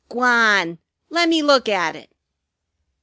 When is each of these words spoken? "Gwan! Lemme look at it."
"Gwan! 0.09 0.79
Lemme 1.11 1.43
look 1.43 1.69
at 1.69 1.95
it." 1.95 2.11